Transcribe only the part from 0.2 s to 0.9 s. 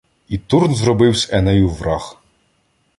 І Турн